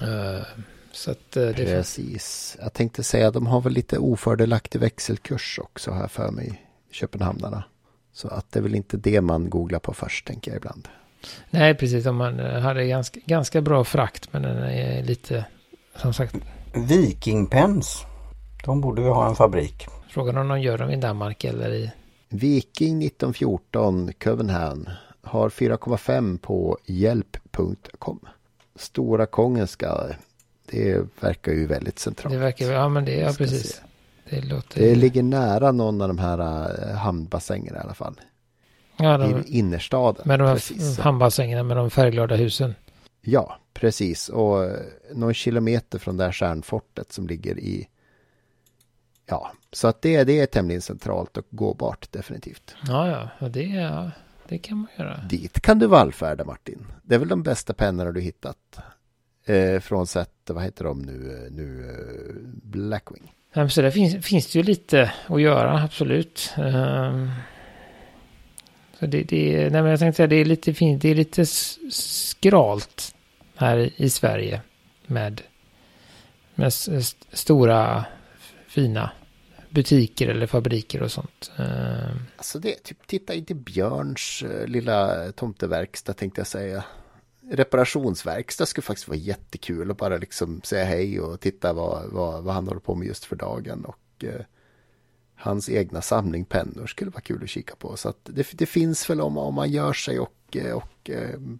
[0.02, 0.46] Eh,
[0.92, 2.56] så att eh, det Precis.
[2.60, 6.66] Jag tänkte säga att de har väl lite ofördelaktig växelkurs också här för mig.
[6.92, 7.64] Köpenhamnarna.
[8.12, 10.88] Så att det är väl inte det man googlar på först tänker jag ibland.
[11.50, 12.06] Nej, precis.
[12.06, 15.44] Om man hade ganska, ganska bra frakt, men den är lite,
[15.96, 16.34] som sagt,
[16.74, 18.04] Vikingpens.
[18.64, 19.86] De borde ju ha en fabrik.
[20.10, 21.92] frågan om de gör dem i Danmark eller i...
[22.28, 24.90] Viking 1914 Köpenhamn
[25.22, 28.20] har 4,5 på hjälp.com.
[28.74, 30.16] Stora Kongenska.
[30.66, 32.34] Det verkar ju väldigt centralt.
[32.34, 33.74] Det verkar, ja men det, ja precis.
[33.74, 33.82] se.
[34.30, 34.80] Det låter...
[34.80, 36.38] Det ligger nära någon av de här
[36.88, 38.20] eh, hamnbassängerna i alla fall.
[38.96, 40.22] Ja, de, i innerstaden.
[40.26, 40.98] med de här Precis.
[40.98, 42.74] handbollsängarna med de färgglada husen.
[43.20, 44.28] Ja, precis.
[44.28, 44.80] Och eh,
[45.14, 47.88] någon kilometer från det här stjärnfortet som ligger i...
[49.26, 52.74] Ja, så att det, det är tämligen centralt och gåbart definitivt.
[52.86, 54.10] Ja, ja, det, ja,
[54.50, 55.20] det kan man göra.
[55.28, 56.86] Dit kan du vallfärda Martin.
[57.02, 58.78] Det är väl de bästa pennorna du hittat.
[59.44, 61.12] Eh, frånsett, vad heter de nu,
[61.46, 63.34] eh, nu eh, Blackwing.
[63.52, 66.54] Ja, Så där finns, finns det ju lite att göra, absolut.
[66.56, 67.30] Ehm,
[68.98, 71.46] så det, det, nej men jag tänkte säga, det är lite fint, det är lite
[71.90, 73.14] skralt
[73.56, 74.60] här i, i Sverige
[75.06, 75.42] med,
[76.54, 78.04] med s- s- stora
[78.68, 79.10] fina
[79.70, 81.50] butiker eller fabriker och sånt.
[81.58, 86.84] Eh, alltså det, typ, titta in till Björns eh, lilla tomteverkstad tänkte jag säga.
[87.50, 92.54] Reparationsverkstad skulle faktiskt vara jättekul att bara liksom säga hej och titta vad, vad, vad
[92.54, 93.84] han håller på med just för dagen.
[93.84, 94.40] Och eh,
[95.34, 97.96] hans egna samling pennor skulle vara kul att kika på.
[97.96, 101.10] Så att det, det finns väl om, om man gör sig och, eh, och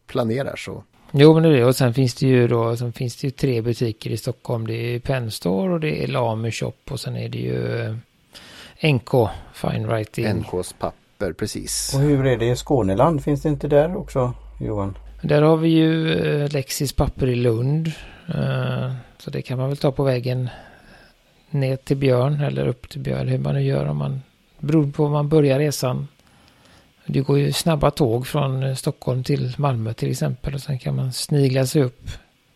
[0.07, 0.85] planerar så.
[1.13, 1.65] Jo, men det är det.
[1.65, 4.67] Och sen finns det ju då, sen finns det ju tre butiker i Stockholm.
[4.67, 7.81] Det är Penn Store och det är Lamu Shop och sen är det ju
[8.83, 9.11] eh, NK
[9.55, 10.27] Fine Writing.
[10.27, 11.93] NKs papper, precis.
[11.95, 13.25] Och hur är det i Skåneland?
[13.25, 14.99] Finns det inte där också Johan?
[15.23, 17.93] Där har vi ju eh, Lexis papper i Lund.
[18.35, 20.49] Eh, Så det kan man väl ta på vägen
[21.51, 23.29] ner till Björn eller upp till Björn.
[23.29, 24.23] Hur man nu gör om man
[24.59, 26.09] beror på var man börjar resan.
[27.13, 30.55] Det går ju snabba tåg från eh, Stockholm till Malmö till exempel.
[30.55, 32.11] Och sen kan man snigla sig upp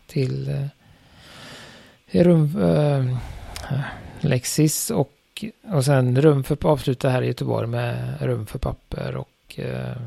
[0.07, 3.17] till eh, rum, eh,
[4.19, 9.59] Lexis och, och sen rum för avsluta här i Göteborg med rum för papper och
[9.59, 9.97] eh,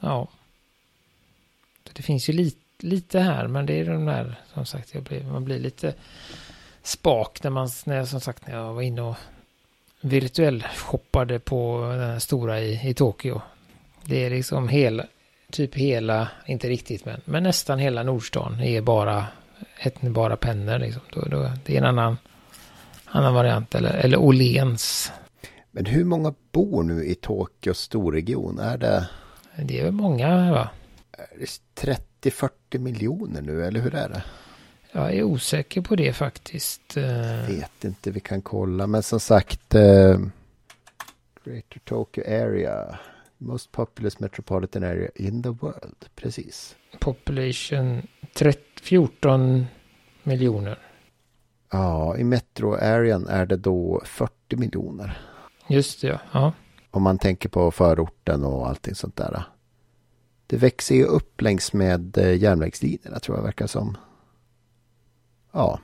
[0.00, 0.28] ja.
[1.92, 5.24] Det finns ju lite, lite här men det är de där som sagt jag blir,
[5.24, 5.94] man blir lite
[6.82, 9.16] spak när man när jag som sagt när jag var inne och
[10.00, 13.40] virtuell shoppade på den här stora i, i Tokyo.
[14.04, 15.06] Det är liksom hela,
[15.52, 19.26] typ hela, inte riktigt men, men nästan hela Nordstan är bara,
[19.78, 21.02] ett, bara pennor liksom.
[21.12, 22.16] Då, då, det är en annan,
[23.04, 25.12] annan variant eller, eller Åhléns.
[25.70, 28.58] Men hur många bor nu i Tokyos storregion?
[28.58, 29.08] Är det,
[29.64, 30.68] Det är väl många va?
[31.12, 34.22] är det 30-40 miljoner nu eller hur är det?
[34.92, 36.96] Jag är osäker på det faktiskt.
[36.96, 38.86] Eh, Vet inte, vi kan kolla.
[38.86, 40.18] Men som sagt, eh,
[41.44, 42.98] Greater Tokyo Area,
[43.42, 46.08] most populous metropolitan area in the world.
[46.14, 46.76] Precis.
[47.00, 49.66] Population 30, 14
[50.22, 50.78] miljoner.
[51.70, 55.18] Ja, i metro-arean är det då 40 miljoner.
[55.68, 56.20] Just det, ja.
[56.32, 56.52] ja.
[56.90, 59.44] Om man tänker på förorten och allting sånt där.
[60.46, 63.96] Det växer ju upp längs med eh, järnvägslinjerna tror jag verkar som.
[65.52, 65.80] Ja,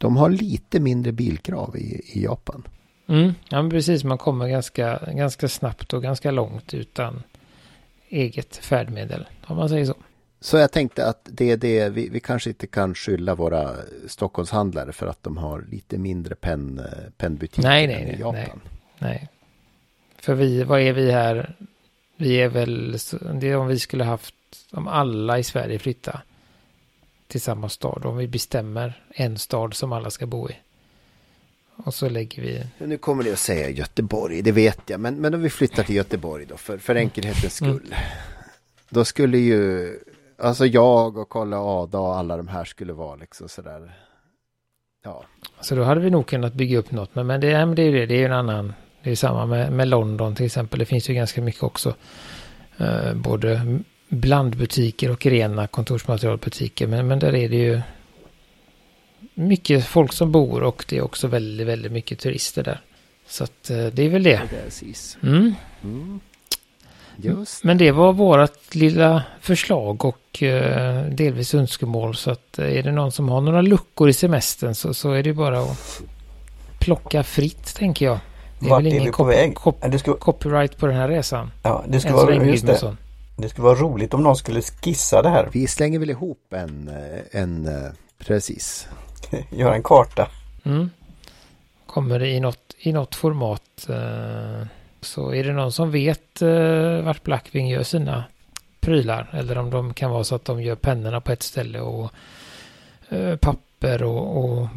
[0.00, 2.68] de har lite mindre bilkrav i, i Japan.
[3.10, 4.04] Mm, ja, men precis.
[4.04, 7.22] Man kommer ganska, ganska snabbt och ganska långt utan
[8.08, 9.26] eget färdmedel.
[9.46, 9.94] Om man säger så.
[10.40, 13.76] Så jag tänkte att det är det, vi, vi kanske inte kan skylla våra
[14.08, 18.34] Stockholmshandlare för att de har lite mindre penn, eh, pennbutiker Nej, nej, än i Japan.
[18.34, 18.48] nej.
[18.98, 19.28] Nej.
[20.18, 21.54] För vi, vad är vi här?
[22.16, 22.96] Vi är väl,
[23.34, 24.34] det är om vi skulle haft,
[24.70, 26.22] om alla i Sverige flyttar
[27.26, 28.04] till samma stad.
[28.04, 30.56] Om vi bestämmer en stad som alla ska bo i.
[31.84, 35.00] Och så lägger vi, Nu kommer det att säga Göteborg, det vet jag.
[35.00, 37.74] Men, men om vi flyttar till Göteborg då, för, för enkelhetens Mm.
[37.78, 37.94] skull.
[38.88, 39.88] Då skulle ju,
[40.38, 43.92] alltså jag och Kolla Ada och alla de här skulle vara liksom sådär.
[45.04, 45.24] Ja,
[45.60, 47.14] så då hade vi nog kunnat bygga upp något.
[47.14, 49.16] Men, men, det, men det är ju det, det är ju en annan, det är
[49.16, 50.78] samma med, med London till exempel.
[50.78, 51.94] Det finns ju ganska mycket också.
[52.78, 56.86] Eh, både blandbutiker och rena kontorsmaterialbutiker.
[56.86, 57.80] Men, men där är det ju
[59.48, 62.80] mycket folk som bor och det är också väldigt, väldigt mycket turister där.
[63.28, 64.40] Så att eh, det är väl det.
[64.64, 65.18] precis.
[65.22, 65.54] Mm.
[65.84, 66.20] Mm.
[67.16, 72.14] Just Men det var vårt lilla förslag och eh, delvis önskemål.
[72.16, 75.22] Så att eh, är det någon som har några luckor i semestern så, så är
[75.22, 76.02] det bara att
[76.78, 78.18] plocka fritt tänker jag.
[78.60, 79.54] Det är Vart väl är ingen vi på väg?
[79.54, 81.50] cop- skulle, copyright på den här resan.
[81.62, 82.72] ja, det, skulle vara, länge, just det.
[82.72, 82.96] Gudmundsson.
[83.36, 85.48] det skulle vara roligt om någon skulle skissa det här.
[85.52, 86.90] Vi slänger väl ihop en,
[87.30, 87.68] en
[88.18, 88.88] precis.
[89.50, 90.28] Göra en karta.
[90.64, 90.90] Mm.
[91.86, 93.88] Kommer det i något, i något format.
[93.88, 94.66] Eh,
[95.00, 98.24] så är det någon som vet eh, vart Blackwing gör sina
[98.80, 99.30] prylar.
[99.32, 102.10] Eller om de kan vara så att de gör pennorna på ett ställe och
[103.08, 104.68] eh, papper och, och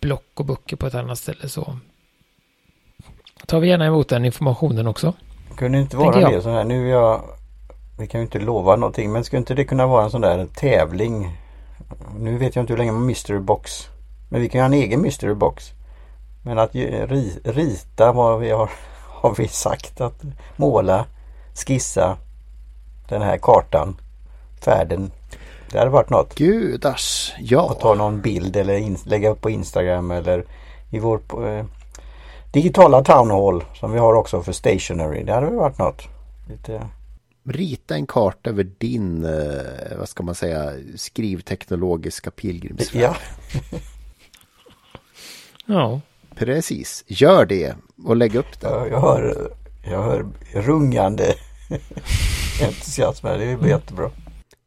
[0.00, 1.48] block och böcker på ett annat ställe.
[1.48, 1.78] Så
[3.46, 5.12] tar vi gärna emot den informationen också.
[5.56, 6.32] Kunde inte Tänker vara jag.
[6.32, 6.64] det sån här.
[6.64, 7.22] Nu är jag...
[7.98, 10.46] Vi kan ju inte lova någonting men skulle inte det kunna vara en sån där
[10.46, 11.38] tävling?
[12.18, 13.88] Nu vet jag inte hur länge man mystery box.
[14.28, 15.72] Men vi kan ju ha en egen mystery box.
[16.42, 16.74] Men att
[17.44, 18.70] rita vad vi har,
[19.08, 20.22] har vi sagt att
[20.56, 21.04] måla
[21.54, 22.16] skissa
[23.08, 23.96] den här kartan,
[24.60, 25.10] färden.
[25.70, 26.34] Det hade varit något.
[26.34, 27.62] Gudars, ja.
[27.62, 30.44] Och ta någon bild eller in, lägga upp på Instagram eller
[30.90, 31.64] i vår eh,
[32.52, 35.22] digitala town hall som vi har också för stationery.
[35.24, 36.08] Det hade väl varit något.
[36.48, 36.82] Lite...
[37.48, 43.00] Rita en karta över din, eh, vad ska man säga, skrivteknologiska pilgrimsfärd.
[43.02, 43.16] Ja.
[45.70, 46.00] Ja.
[46.34, 48.66] Precis, gör det och lägg upp det.
[48.66, 49.52] Ja, Jag hör,
[49.84, 51.34] jag hör rungande
[52.62, 53.38] entusiasm här.
[53.38, 54.10] Det blir jättebra.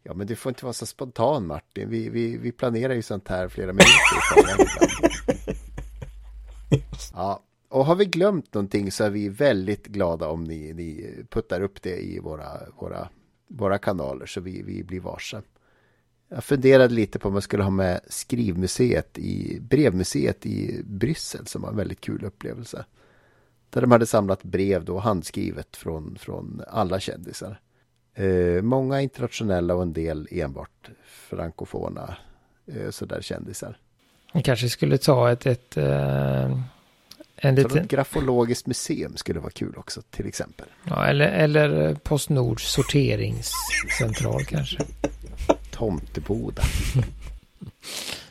[0.04, 1.90] Ja, men du får inte vara så spontan Martin.
[1.90, 5.58] Vi, vi, vi planerar ju sånt här flera minuter i förväg ibland.
[7.14, 7.40] Ja,
[7.72, 11.82] och har vi glömt någonting så är vi väldigt glada om ni, ni puttar upp
[11.82, 13.10] det i våra, våra,
[13.48, 15.42] våra kanaler så vi, vi blir varse.
[16.30, 21.62] Jag funderade lite på om man skulle ha med skrivmuseet i brevmuseet i Bryssel som
[21.62, 22.86] var en väldigt kul upplevelse.
[23.70, 27.60] Där de hade samlat brev då handskrivet från, från alla kändisar.
[28.14, 32.18] Eh, många internationella och en del enbart frankofona
[32.68, 33.78] eh, sådär kändisar.
[34.34, 36.60] Vi kanske skulle ta ett, ett eh,
[37.44, 40.68] en liten, ett grafologiskt museum skulle vara kul också till exempel.
[40.84, 44.78] ja, eller, eller Postnords sorteringscentral kanske.
[45.72, 46.62] Tomteboda.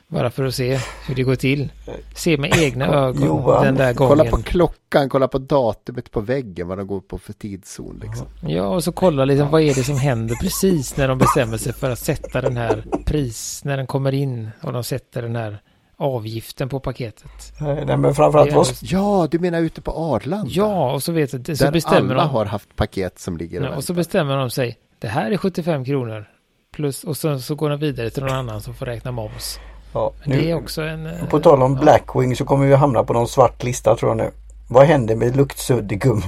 [0.08, 1.72] Bara för att se hur det går till.
[2.14, 4.30] Se med egna ögon Johan, den där Kolla gången.
[4.30, 8.26] på klockan, kolla på datumet på väggen, vad de går på för tidszon liksom.
[8.42, 11.72] Ja, och så kolla liksom vad är det som händer precis när de bestämmer sig
[11.72, 15.62] för att sätta den här pris, när den kommer in och de sätter den här
[16.00, 17.52] avgiften på paketet.
[17.60, 20.50] Nej, men framförallt vad, ändå- Ja, du menar ute på Arlanda?
[20.52, 22.30] Ja, och så vet du, så Där bestämmer alla de.
[22.30, 24.78] har haft paket som ligger och Ja, och så bestämmer de sig.
[24.98, 26.28] Det här är 75 kronor.
[26.72, 29.58] Plus, och så, så går de vidare till någon annan som får räkna moms.
[29.92, 31.06] ja, Men det är nu, också en...
[31.06, 31.80] eh, på tal om ja.
[31.82, 34.30] Blackwing så kommer vi hamna på någon svart lista tror jag nu.
[34.68, 36.22] Vad hände med luktsuddgum?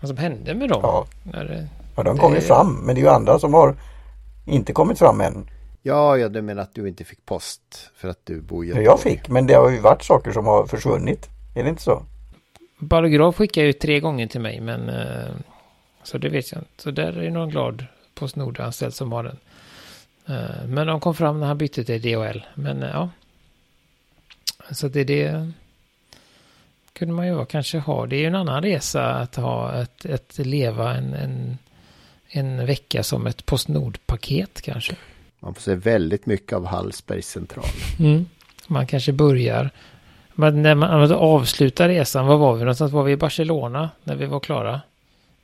[0.00, 0.80] Vad som hände med dem?
[0.82, 3.74] Ja, När det, ja de kom ju fram men det är ju andra som har
[4.46, 5.50] inte kommit fram än.
[5.82, 8.74] Ja, ja, du menar att du inte fick post för att du bor i Ja,
[8.74, 8.84] Göteborg.
[8.84, 11.28] jag fick men det har ju varit saker som har försvunnit.
[11.54, 12.02] Är det inte så?
[12.78, 14.88] Barograf skickade ju tre gånger till mig, men...
[14.88, 15.28] eh,
[16.02, 16.82] Så det vet jag inte.
[16.82, 19.38] Så där är någon glad Postnord-anställd som har den.
[20.26, 22.40] Eh, Men de kom fram när han bytte till DHL.
[22.54, 23.10] Men eh, ja.
[24.70, 25.52] Så det är det...
[26.92, 28.06] Kunde man ju kanske ha.
[28.06, 31.58] Det är ju en annan resa att ha ett, ett leva en, en,
[32.28, 34.96] en vecka som ett Postnord-paket kanske.
[35.40, 37.64] Man får se väldigt mycket av Hallsbergs central.
[37.98, 38.26] Mm.
[38.66, 39.70] Man kanske börjar.
[40.34, 42.92] Men när man avslutar resan, var var vi någonstans?
[42.92, 44.80] Var vi i Barcelona när vi var klara?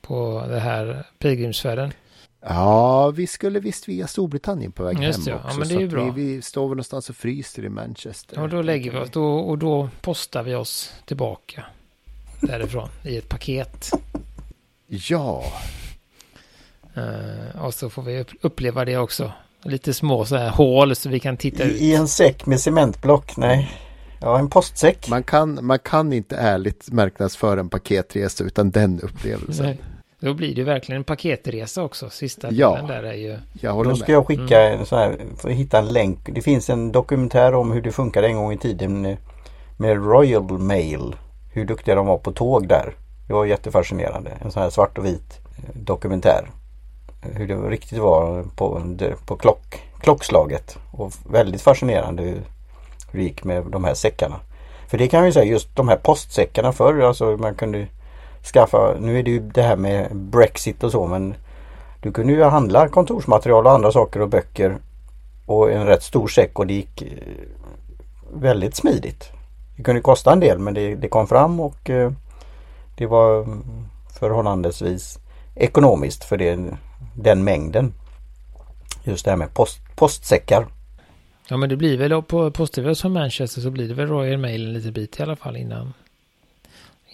[0.00, 1.92] På det här pilgrimsfärden.
[2.40, 5.34] Ja, vi skulle visst via Storbritannien på väg Just hem ja.
[5.34, 5.48] också.
[5.48, 6.04] Ja, men det är ju bra.
[6.04, 8.42] Vi, vi står väl någonstans och fryser i Manchester.
[8.42, 11.64] Och då lägger vi oss, då, och då postar vi oss tillbaka
[12.40, 13.90] därifrån i ett paket.
[14.86, 15.44] Ja,
[16.94, 19.32] Eh, och så får vi upp, uppleva det också.
[19.64, 21.80] Lite små så här hål så vi kan titta ut.
[21.80, 23.36] I, en säck med cementblock?
[23.36, 23.70] Nej.
[24.20, 25.08] Ja, en postsäck.
[25.10, 29.66] man kan, man kan inte ärligt marknadsföra en paketresa utan den upplevelsen.
[29.66, 29.78] Nej.
[30.20, 32.10] Då blir det verkligen en paketresa också.
[32.10, 32.70] Sista Ja.
[32.70, 33.38] delen där är ju...
[33.60, 33.98] Jag håller Då med.
[33.98, 36.18] ska jag skicka en sån här, för att hitta en länk.
[36.34, 39.16] Det finns en dokumentär om hur det funkade en gång i tiden
[39.76, 41.16] med Royal Mail.
[41.52, 42.94] Hur duktiga de var på tåg där.
[43.26, 44.30] Det var jättefascinerande.
[44.40, 46.50] En sån här svart och vit eh, dokumentär.
[47.32, 48.82] Hur det riktigt var på,
[49.26, 50.78] på klock, klockslaget.
[50.90, 52.42] Och väldigt fascinerande hur
[53.14, 54.40] hur det gick med de här säckarna.
[54.88, 57.00] För det kan jag ju säga just de här postsäckarna förr.
[57.00, 57.86] Alltså man kunde
[58.52, 61.34] skaffa, nu är det ju det här med Brexit och så men
[62.00, 64.76] du kunde ju handla kontorsmaterial och andra saker och böcker
[65.46, 67.08] och en rätt stor säck och det gick eh,
[68.32, 69.32] väldigt smidigt.
[69.76, 72.12] Det kunde kosta en del men det, det kom fram och eh,
[72.96, 73.64] det var mm,
[74.20, 75.18] förhållandevis
[75.54, 76.58] ekonomiskt för det,
[77.14, 77.92] den mängden.
[79.04, 80.66] Just det här med post, postsäckar.
[81.48, 84.66] Ja men det blir väl på Postgirot från Manchester så blir det väl Royal Mail
[84.66, 85.92] en liten bit i alla fall innan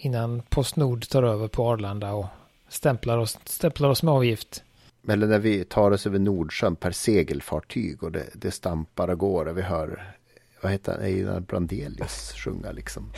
[0.01, 2.25] innan Postnord tar över på Arlanda och
[2.69, 4.63] stämplar oss, stämplar oss med avgift.
[5.07, 9.45] Eller när vi tar oss över Nordsjön per segelfartyg och det, det stampar och går
[9.45, 10.15] och vi hör,
[10.61, 13.11] vad heter han, Einar Brandelius sjunga liksom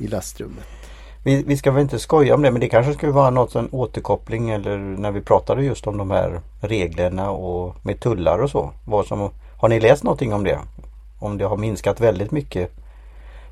[0.00, 0.85] i lastrummet.
[1.26, 3.68] Vi, vi ska väl inte skoja om det men det kanske skulle vara något en
[3.72, 8.72] återkoppling eller när vi pratade just om de här reglerna och med tullar och så.
[8.86, 10.60] Vad som, har ni läst någonting om det?
[11.20, 12.70] Om det har minskat väldigt mycket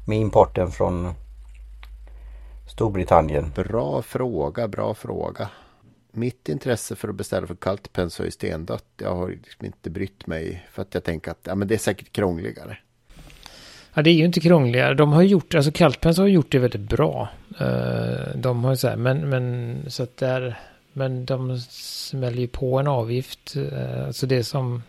[0.07, 1.13] med importen från
[2.69, 3.53] Storbritannien.
[3.55, 5.51] Bra fråga, bra fråga.
[6.13, 8.87] Mitt intresse för att beställa för Cultipens har ju stendött.
[8.97, 11.79] Jag har liksom inte brytt mig för att jag tänker att ja, men det är
[11.79, 12.79] säkert krångligare.
[13.95, 14.95] Ja, det är ju inte krångligare.
[14.95, 17.29] De har gjort, alltså Calpens har gjort det väldigt bra.
[17.61, 20.59] Uh, de har så här, men, men så att där,
[20.93, 23.55] men de smäller ju på en avgift.
[24.07, 24.83] Alltså det som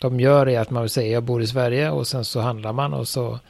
[0.00, 2.72] de gör är att man vill säga jag bor i Sverige och sen så handlar
[2.72, 3.40] man och så,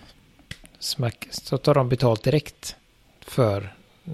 [0.79, 2.77] smack, så tar de betalt direkt
[3.21, 3.73] för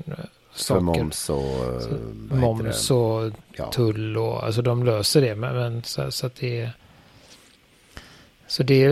[0.08, 0.14] uh,
[0.52, 1.42] För moms och...
[1.80, 1.90] Så,
[2.34, 3.32] moms och
[3.72, 5.34] tull och alltså de löser det.
[5.34, 6.70] Men, men så, så, att det
[8.50, 8.88] Så det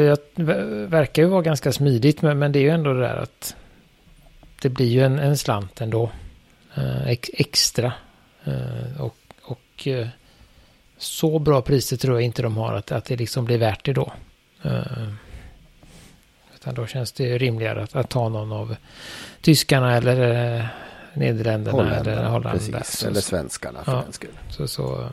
[0.87, 3.57] verkar ju vara ganska smidigt men, men det är ju ändå det där att
[4.63, 6.11] det blir ju en, en slant ändå.
[6.75, 7.93] Eh, ex, extra.
[8.45, 10.09] Eh, och och eh,
[10.99, 13.93] så bra priser tror jag inte de har att, att det liksom blir värt det
[13.93, 14.13] då.
[14.63, 15.09] Eh,
[16.55, 18.77] utan då känns det rimligare att, att ta någon av
[19.41, 20.65] tyskarna eller eh,
[21.15, 22.61] Nederländerna eller Holland.
[23.07, 24.39] eller svenskarna för ja, den skull.
[24.51, 25.09] Så, så,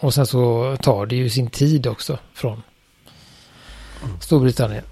[0.00, 2.62] och sen så tar det ju sin tid också från
[4.20, 4.84] Storbritannien.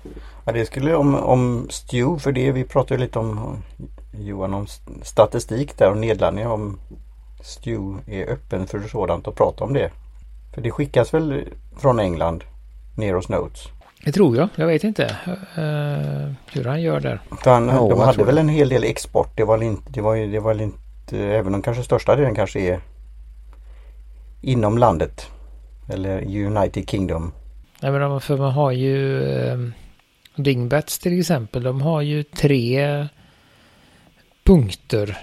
[0.45, 3.57] Ja, det skulle om, om Stew, för det vi pratade lite om
[4.13, 4.67] Johan om
[5.03, 6.79] statistik där och Nederländerna om
[7.41, 9.91] Stew är öppen för sådant och prata om det.
[10.55, 11.45] För det skickas väl
[11.77, 12.45] från England
[12.97, 13.69] ner hos Notes?
[14.05, 14.49] Det tror jag.
[14.55, 17.21] Jag vet inte uh, hur han gör där.
[17.43, 19.31] För han, oh, de hade väl en hel del export.
[19.35, 22.81] Det var inte, det var, det var inte, även om kanske största delen kanske är
[24.41, 25.27] inom landet.
[25.89, 27.33] Eller United Kingdom.
[27.81, 29.59] Nej men för man har ju eh,
[30.37, 31.63] Dingbats till exempel.
[31.63, 33.09] De har ju tre
[34.45, 35.19] punkter.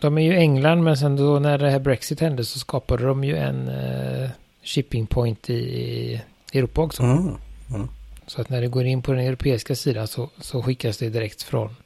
[0.00, 3.24] De är ju England men sen då när det här Brexit hände så skapade de
[3.24, 4.30] ju en eh,
[4.62, 6.20] shipping point i
[6.52, 7.02] Europa också.
[7.02, 7.36] Mm.
[7.74, 7.88] Mm.
[8.26, 11.42] Så att när det går in på den europeiska sidan så, så skickas det direkt
[11.42, 11.76] från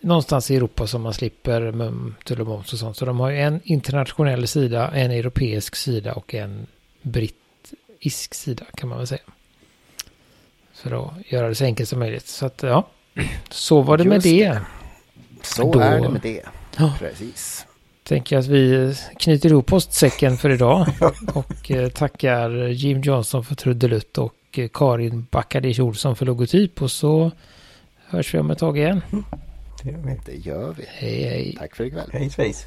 [0.00, 1.72] någonstans i Europa som man slipper
[2.24, 2.96] tull och moms och sånt.
[2.96, 6.66] Så de har ju en internationell sida, en europeisk sida och en
[8.06, 9.20] brittisk sida kan man väl säga.
[10.74, 12.26] För att göra det så enkelt som möjligt.
[12.26, 12.86] Så att ja,
[13.50, 14.48] så var det Just med det.
[14.48, 14.60] det.
[15.42, 16.42] Så Då, är det med det.
[16.78, 16.94] Ja.
[16.98, 17.66] Precis.
[18.02, 20.86] Tänker att vi knyter ihop postsäcken för idag.
[21.34, 26.82] och eh, tackar Jim Johnson för trudelutt och eh, Karin Backadic Olsson för logotyp.
[26.82, 27.30] Och så
[28.06, 29.02] hörs vi om ett tag igen.
[29.82, 30.20] Det gör vi.
[30.26, 30.84] Det gör vi.
[30.88, 31.56] Hej hej.
[31.58, 32.10] Tack för ikväll.
[32.12, 32.66] Hej svejs.